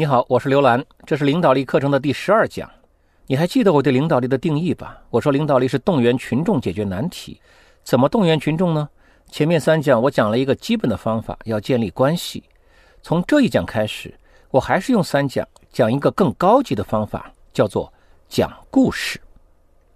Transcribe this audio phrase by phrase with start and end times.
[0.00, 2.70] 你好，我是刘兰，这是领导力课程的第十二讲。
[3.26, 4.98] 你还记得我对领导力的定义吧？
[5.10, 7.38] 我说领导力是动员群众解决难题。
[7.84, 8.88] 怎么动员群众呢？
[9.30, 12.42] 前面三讲我讲了一个基本的方法，要建立关系。
[13.02, 14.14] 从这一讲开始，
[14.50, 17.92] 我还是用三讲讲一个更高级的方法，叫做
[18.26, 19.20] 讲故事。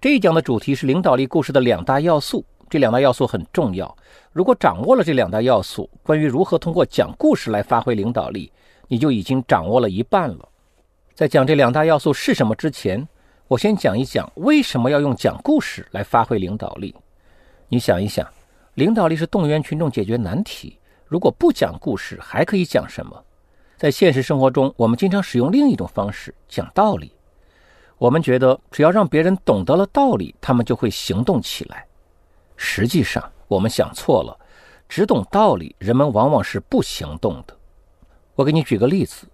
[0.00, 3.94] 这一讲的主题是领导力故事的两大要素，这两大要素很重要。
[4.32, 8.50] 如果掌握了这两大要素，关于如何通过讲故事来发挥领导力。
[8.90, 10.48] 你就已经掌握了一半了。
[11.14, 13.06] 在讲这两大要素是什么之前，
[13.46, 16.92] 我先讲一讲为什么要用讲故事来发挥领导力。
[17.68, 18.26] 你想一想，
[18.74, 23.24] 领导力是动员群众解决难题，如果不讲故事，还可以讲什么？
[23.76, 27.12] 在现实生活中，我们经常使用另一种方式讲道理。
[27.96, 31.86] 我们觉得只要让别人懂得了道理，他们就会行动起来。
[32.56, 34.36] 实际上，我们想错了，
[34.88, 37.56] 只懂道理，人们往往是不行动的。
[38.40, 39.26] 我给你举个例子，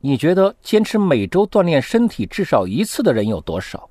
[0.00, 3.86] 你觉得坚持每周锻炼身体至少一次的人有多少？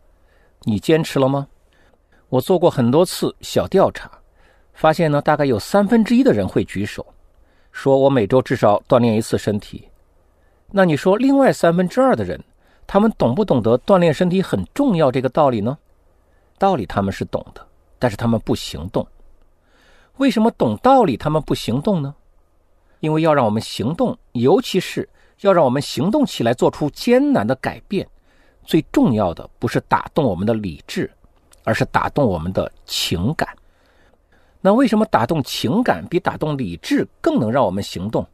[0.64, 1.48] 你坚持了吗？
[2.30, 4.10] 我做过很多次小调查，
[4.74, 7.06] 发现呢，大概有三分之一的人会举手，
[7.72, 9.88] 说我每周至少锻炼一次身体。
[10.72, 12.44] 那你说另外三分之二的人，
[12.88, 15.78] 他们懂不懂得锻炼身体很重要这个道理呢？
[16.58, 17.64] 道理他们是懂的，
[18.00, 19.08] 但是他们不行动。
[20.18, 22.16] 为什么懂道理他们不行动呢？
[23.04, 25.10] 因为要让我们行动，尤其是
[25.42, 28.08] 要让我们行动起来，做出艰难的改变，
[28.64, 31.12] 最重要的不是打动我们的理智，
[31.66, 33.50] 而是打动我们的情感。
[34.62, 38.26] 那为什么打动情感比打动理智更能让我们行动？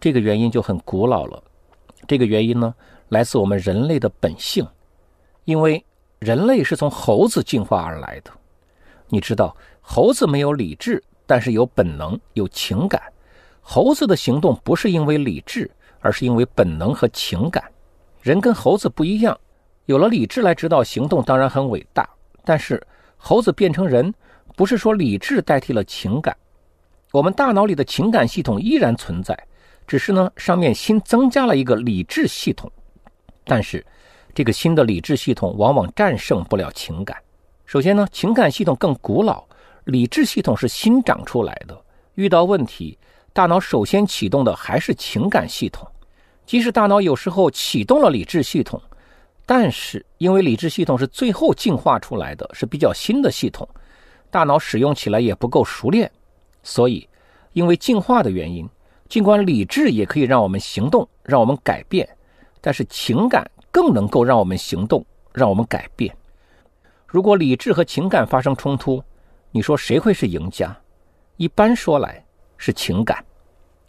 [0.00, 1.42] 这个原因就很古老了。
[2.08, 2.74] 这个原因呢，
[3.10, 4.66] 来自我们人类的本性，
[5.44, 5.84] 因为
[6.20, 8.30] 人类是从猴子进化而来的。
[9.08, 13.02] 你知道，猴子没有理智，但是有本能，有情感。
[13.68, 17.64] 猴子的行动不是因为理智，而是因为本能和情感。
[18.22, 19.36] 人跟猴子不一样，
[19.86, 22.08] 有了理智来指导行动，当然很伟大。
[22.44, 22.80] 但是
[23.16, 24.14] 猴子变成人，
[24.54, 26.34] 不是说理智代替了情感。
[27.10, 29.36] 我们大脑里的情感系统依然存在，
[29.84, 32.70] 只是呢上面新增加了一个理智系统。
[33.42, 33.84] 但是
[34.32, 37.20] 这个新的理智系统往往战胜不了情感。
[37.64, 39.44] 首先呢，情感系统更古老，
[39.86, 41.76] 理智系统是新长出来的。
[42.14, 42.96] 遇到问题。
[43.36, 45.86] 大脑首先启动的还是情感系统，
[46.46, 48.80] 即使大脑有时候启动了理智系统，
[49.44, 53.68] 但是因为理智系统是最后进化出来的，是比较新的系统，
[54.30, 56.10] 大脑使用起来也不够熟练，
[56.62, 57.06] 所以
[57.52, 58.66] 因为进化的原因，
[59.06, 62.08] 尽管理智也可以让我们行动，让我们改变，
[62.62, 65.04] 但是情感更能够让我们行动，
[65.34, 66.16] 让我们改变。
[67.06, 69.04] 如果理智和情感发生冲突，
[69.50, 70.74] 你说谁会是赢家？
[71.36, 72.24] 一般说来。
[72.56, 73.24] 是情感，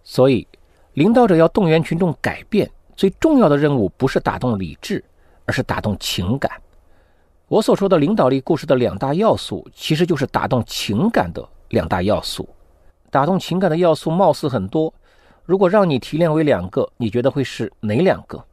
[0.04, 0.48] 所以
[0.94, 5.04] 领导者要动员群众改变，最重要的任务不是打动理智，
[5.46, 6.52] 而是打动情感。
[7.48, 12.48] 我所说的领导力故事的两大要素，其实就是打动情感的两大要素。
[13.10, 14.94] 打动情感的要素貌似很多，
[15.46, 18.44] 如果让你提炼为两个，你觉得会是哪两个？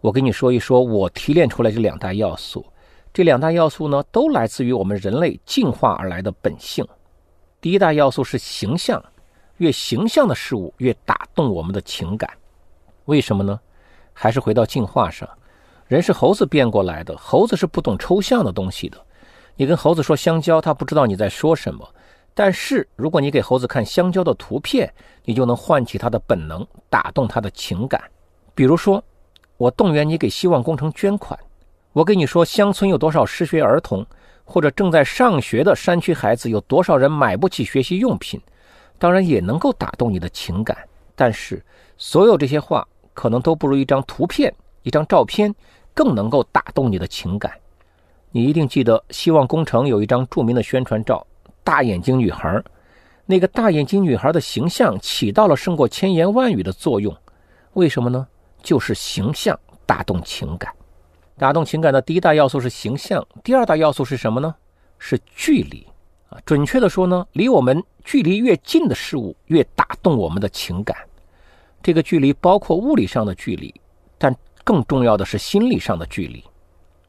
[0.00, 2.66] 我跟你说一说，我提炼出来这两大要素。
[3.14, 6.84] 这两大要素呢，都来自于我们人类进化而来的本性。
[7.60, 9.00] 第一大要素是形象。
[9.58, 12.30] 越形象的事物越打动我们的情感，
[13.04, 13.58] 为什么呢？
[14.12, 15.28] 还是回到进化上，
[15.86, 18.98] 人是猴子变过来的，猴子是不懂抽象的东西的。
[19.56, 21.88] 你跟猴子说香蕉，它不知道你在说什么。
[22.34, 24.92] 但是如果你给猴子看香蕉的图片，
[25.24, 28.02] 你就能唤起它的本能，打动它的情感。
[28.54, 29.02] 比如说，
[29.58, 31.38] 我动员你给希望工程捐款，
[31.92, 34.04] 我给你说乡村有多少失学儿童，
[34.44, 38.40] 或者正在上学的山区孩子有多少人买不起学习用品。
[38.98, 40.76] 当然也能够打动你的情感，
[41.14, 41.62] 但是
[41.96, 45.54] 所有这些话可能都不如一张图片、一张照片
[45.92, 47.52] 更能够打动你的情感。
[48.30, 51.26] 你一定记得，希望工程有一张著名的宣传照——
[51.62, 52.62] 大眼睛女孩。
[53.26, 57.14] 那个大眼睛女孩的形象起到了胜过千言万语的作用。
[57.74, 58.26] 为什么呢？
[58.62, 60.72] 就是形象打动情感。
[61.36, 64.54] 打动情感的第一大要素是形象，第二大要素是什么呢？
[64.98, 65.86] 是距离。
[66.32, 70.96] 啊，准确的说呢，离我们距离越近的事物越打动我们的情感。
[71.82, 73.74] 这个距离包括物理上的距离，
[74.16, 74.34] 但
[74.64, 76.42] 更重要的是心理上的距离。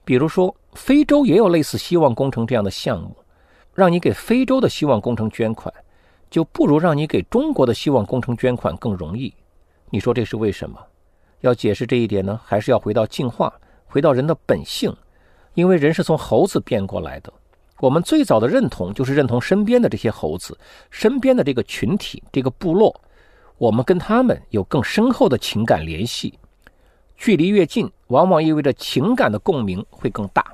[0.04, 3.16] 比如说，非洲也有类似希望工程这样的项目，
[3.74, 5.74] 让你给非洲的希望工程捐款，
[6.30, 9.34] 就不如让你给中国的希望工程捐款更容易。
[9.90, 10.78] 你说这是为什么？
[11.40, 13.54] 要解释这一点呢，还是要回到进化，
[13.86, 14.94] 回到人的本性，
[15.54, 17.32] 因为人是从猴子变过来的。
[17.84, 20.58] 我们最早的认同就是认同身边的这些猴子，
[20.90, 22.98] 身边的这个群体、这个部落，
[23.58, 26.40] 我们跟他们有更深厚的情感联系。
[27.18, 30.46] 距离越近，往往意味着情感的共鸣会更大。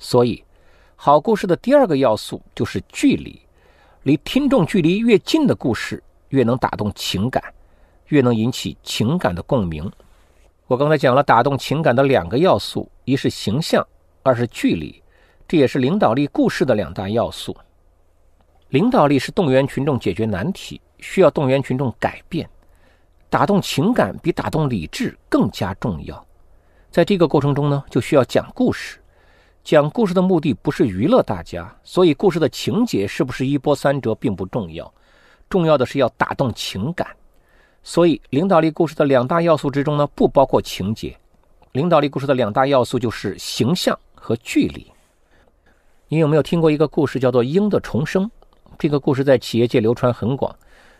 [0.00, 0.42] 所以，
[0.96, 3.40] 好故事的第二个要素就是距离，
[4.02, 7.40] 离听众距离越近的故事，越能打动情感，
[8.08, 9.88] 越能引起情感的共鸣。
[10.66, 13.86] 我刚才讲了打动情感的两个要素，一是形象，
[14.24, 15.00] 二是距离，
[15.46, 17.56] 这也是领导力故事的两大要素。
[18.68, 22.48] 领导力是动员群众解决难题，需要动员群众改变。
[23.28, 26.26] 打动情感比打动理智更加重要。
[26.90, 28.98] 在这个过程中呢，就需要讲故事。
[29.64, 34.92] 讲故事的目的不是娱乐大家，所以故事的情节是不是一波三折并不重要，
[35.48, 37.06] 重要的是要打动情感。
[37.82, 41.16] 所以，领导力故事的两大要素之中呢，不包括情节。
[41.72, 44.91] 领导力故事的两大要素就是形象和距离。
[46.12, 48.26] 你有没有听过一个故事，叫做《鹰的重生》？
[48.78, 50.54] 这个故事在企业界流传很广，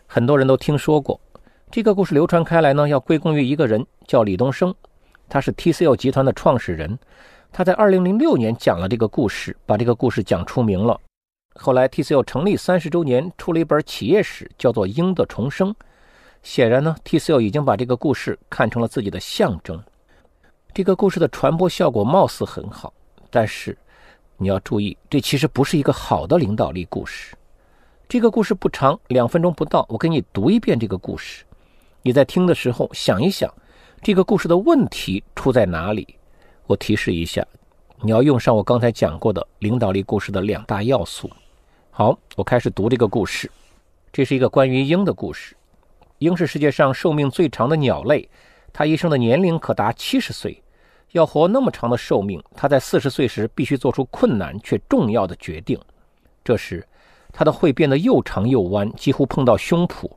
[0.07, 1.21] 很多人都听说过。
[1.69, 4.73] 这个故事流传开来呢，要归功于一个人，叫李东生，
[5.29, 6.97] 他是 TCL 集团的创始人。
[7.51, 10.99] 他在2006年讲了这个故事，把这个故事讲出名了。
[11.53, 15.69] 后来 TCL 成立三十周年，出了一本企业史，叫做《鹰的重生》。
[16.41, 19.79] 显然呢，TCL 已经把这个故事看成了自己的象征。
[20.73, 22.91] 这个故事的传播效果貌似很好，
[23.29, 23.77] 但是
[24.37, 27.35] 你要注意，这其实不是一个好的领导力故事。
[28.09, 31.43] 这个故事不长，两分钟不到，我给你读一遍这个故事。
[32.01, 33.51] 你在听的时候想一想，
[34.01, 36.15] 这个故事的问题出在哪里？
[36.65, 37.45] 我提示一下，
[38.01, 41.29] 你要用上我刚才讲过的领导力故事的两大要素。
[41.91, 43.51] 好，我开始读这个故事。
[44.11, 45.55] 这是一个关于鹰的故事。
[46.19, 48.29] 鹰是世界上寿命最长的鸟类，
[48.71, 50.62] 它一生的年龄可达七十岁。
[51.13, 55.79] 要活那么长的寿命，他在四十岁时必须做出困难却重要的决定。
[56.43, 56.85] 这时，
[57.31, 60.09] 他的喙变得又长又弯，几乎碰到胸脯；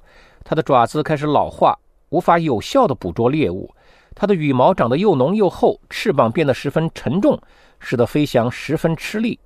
[0.42, 1.78] 他的爪子开始老化，
[2.08, 3.68] 无法有效地捕捉猎物；
[4.14, 7.38] 他的羽毛长得又浓又厚，翅膀变得十分沉重，
[7.78, 9.38] 使得飞翔十分吃力。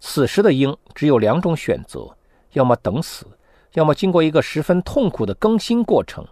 [0.00, 2.16] 此时的鹰只有两种选择：
[2.54, 3.24] 要么等死。
[3.74, 6.26] 要么经过一个十分痛苦的更新过程，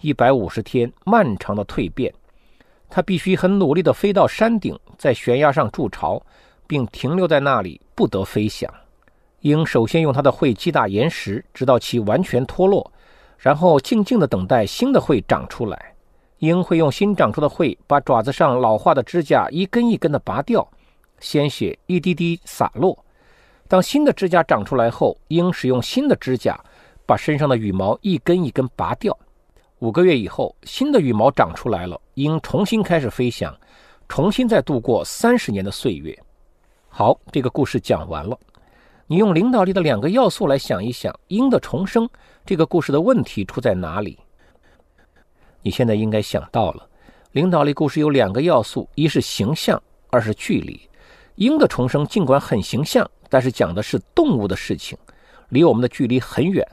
[0.00, 2.12] 一百五十天漫长的蜕变，
[2.90, 6.20] 它必须很努力地飞到山顶，在悬崖上筑巢，
[6.66, 8.68] 并停留在那里不得飞翔。
[9.40, 12.92] 鹰首先用它的喙击打岩石，直到其完全脱落，
[13.38, 15.94] 然后静静地等待新的喙长出来。
[16.38, 20.68] 鹰会用新长出的喙把爪子上老化的指甲一根一根地拔掉，
[21.20, 22.98] 鲜血一滴滴洒落。
[23.68, 26.58] 当新的指甲长出来后，鹰使用新的指甲。
[27.06, 29.18] 把身上的羽毛一根一根拔掉。
[29.80, 33.56] 五个月以后，新的羽毛长出来了，鹰重新开始飞翔，
[34.10, 36.14] 重新再度过三十年的岁月。
[36.90, 38.38] 好，这个故事讲完了。
[39.06, 42.06] 你用领导力的两个要素来想一想，鹰的重生
[42.44, 44.18] 这个故事的问题出在哪里？
[45.62, 46.86] 你现在应该想到了，
[47.32, 50.78] 领导力故事有两个要素，一是形象，二是距离。
[51.36, 54.98] 鹰的重生尽管很形象，但是讲的是动物的事情，
[55.48, 56.66] 离我们的距离很远。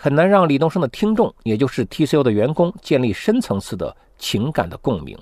[0.00, 5.18] 很难让李东生的听众，也就是 TCL 的员工建立深层次的情感的共鸣。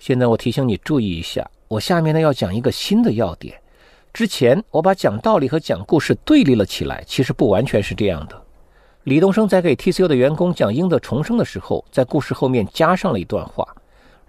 [0.00, 3.56] 现在我提醒你注意一下，我下面呢要讲一个新的要点。
[4.12, 8.42] 之前我把讲道理和讲故事对立了起来，其实不完全是这样的。
[9.04, 13.64] 李东生在给 TCL 的员工讲鹰的重生的时候，在故事后面加上了一段话。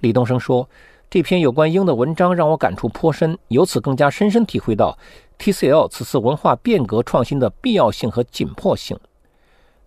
[0.01, 0.69] 李东生说
[1.09, 4.95] ：“这篇有关鹰的文章让我感触颇深，由此更加深深体会到
[5.39, 8.95] TCL 此次文化变革创新的必要性和紧迫性。”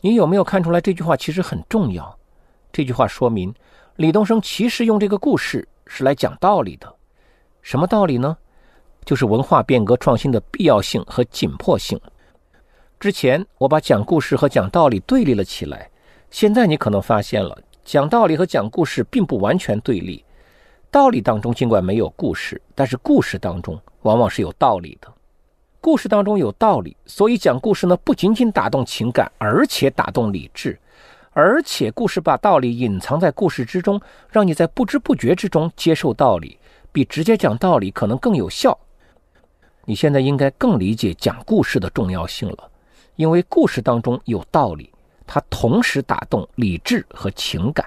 [0.05, 2.15] 你有没有看出来这句话其实很重要？
[2.71, 3.55] 这句话说明
[3.97, 6.95] 李东生其实用这个故事是来讲道理的。
[7.63, 8.37] 什么道理呢？
[9.07, 11.99] 就是文化变革创新的必要性和紧迫性。
[13.01, 15.91] 之前我把讲故事和讲道理对立了起来，
[16.31, 20.23] 现在你可能发现了，讲道理和讲故事并不完全对立。
[20.91, 25.11] 道理当中尽管没有故事，但是故事当中往往是有道理的。
[25.85, 30.79] 故事当中有道理，所以讲故事呢不仅仅打动情感，而且打动理智，
[31.33, 34.01] 而且故事把道理隐藏在故事之中，
[34.31, 36.59] 让你在不知不觉之中接受道理，
[36.91, 38.79] 比直接讲道理可能更有效。
[39.85, 42.71] 你现在应该更理解讲故事的重要性了，
[43.17, 44.91] 因为故事当中有道理，
[45.27, 47.85] 它同时打动理智和情感。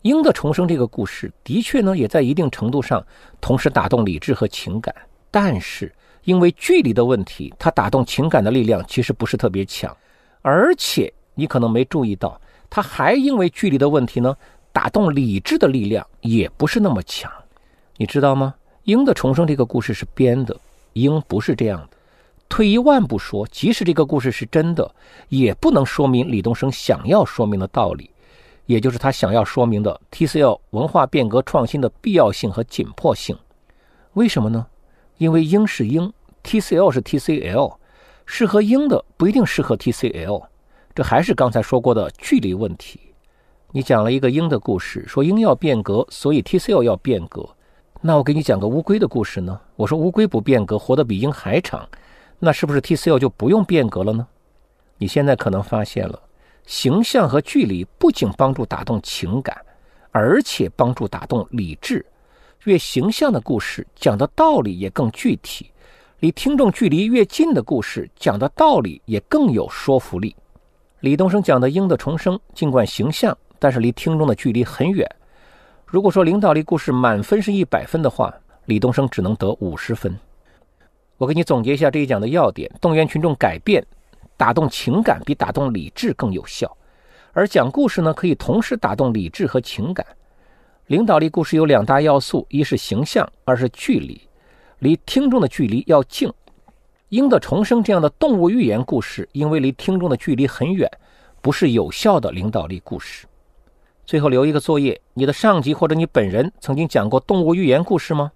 [0.00, 3.04] 鹰的重生这个故事的确呢，也在一定程度上
[3.38, 4.94] 同时打动理智和情感，
[5.30, 5.94] 但是。
[6.24, 9.96] 因为距离的问题，它打动情感的力量其实不是特别强，
[10.40, 14.36] 而且你可能没注意到，它还因为距离的问题呢，
[14.72, 17.30] 打动理智的力量也不是那么强，
[17.96, 18.54] 你知道吗？
[18.84, 20.56] 鹰的重生这个故事是编的，
[20.94, 21.96] 鹰不是这样的。
[22.48, 24.94] 退一万步说，即使这个故事是真的，
[25.28, 28.10] 也不能说明李东生想要说明的道理，
[28.66, 33.36] 也就是他想要说明的 TCL 文化变革创新的必要性和紧迫性。
[34.14, 34.66] 为什么呢？
[35.18, 37.76] 因为鹰是鹰，TCL 是 TCL，
[38.26, 40.42] 适合鹰的不一定适合 TCL。
[40.94, 43.00] 这还是刚才说过的距离问题。
[43.70, 47.48] 你讲了一个鹰的故事，说鹰要变革，所以 TCL 要变革。
[48.00, 49.58] 那我给你讲个乌龟的故事呢？
[49.76, 51.88] 我说乌龟不变革，活得比鹰还长，
[52.38, 54.26] 那是不是 TCL 就不用变革了呢？
[54.98, 56.20] 你现在可能发现了，
[56.66, 59.56] 形象和距离不仅帮助打动情感，
[60.10, 62.04] 而且帮助打动理智。
[62.64, 65.68] 越形象的故事讲的道理也更具体，
[66.20, 70.36] 离听众距离越近的故事讲的道理也更有说服力。
[71.00, 75.04] 李东升讲的《鹰的重生》，尽管形象，但是离听众的距离很远。
[75.84, 78.32] 如果说领导力故事满分是一百分的话，
[78.66, 80.16] 李东升只能得五十分。
[81.16, 83.84] 我给你总结一下这一讲的要点：动员群众改变，
[84.36, 86.76] 打动情感比打动理智更有效。
[87.32, 90.06] 而讲故事呢，可以同时打动理智和情感。
[90.92, 94.20] 领导力故事有两大要素：一是形象，二是距离，
[94.80, 96.30] 离听众的距离要近。
[97.08, 100.86] 鹰的重生这样的动物寓言故事，因为离听众的距离很远，
[101.40, 103.26] 不是有效的领导力故事。
[104.04, 108.30] 最后留一个作业：你的上级或者你本人曾经讲过动物寓言故事吗？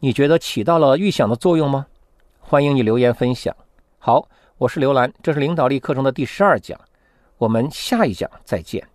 [0.00, 1.86] 你觉得起到了预想的作用吗？
[2.40, 3.56] 欢迎你留言分享。
[3.98, 4.28] 好，
[4.58, 6.78] 我是刘兰，这是领导力课程的第十二讲，
[7.38, 8.86] 我们下一讲再见。